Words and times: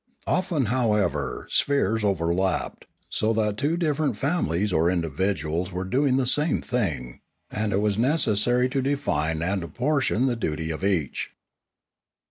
Often, 0.25 0.65
however, 0.73 1.45
spheres 1.51 2.03
overlapped, 2.03 2.85
so 3.07 3.33
that 3.33 3.55
two 3.55 3.77
differ 3.77 4.05
ent 4.05 4.17
families 4.17 4.73
or 4.73 4.89
individuals 4.89 5.71
were 5.71 5.83
doing 5.83 6.17
the 6.17 6.25
same 6.25 6.59
thing; 6.59 7.19
and 7.51 7.71
it 7.71 7.81
was 7.81 7.99
necessary 7.99 8.67
to 8.69 8.81
define 8.81 9.43
and 9.43 9.61
apportion 9.63 10.25
the 10.25 10.35
duty 10.35 10.71
of 10.71 10.83
each. 10.83 11.35